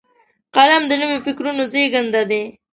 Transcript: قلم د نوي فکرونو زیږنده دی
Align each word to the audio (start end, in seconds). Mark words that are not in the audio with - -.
قلم 0.55 0.83
د 0.87 0.91
نوي 1.01 1.19
فکرونو 1.25 1.61
زیږنده 1.73 2.21
دی 2.31 2.43